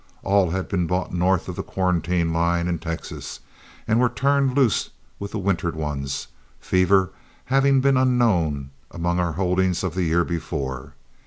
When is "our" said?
9.19-9.33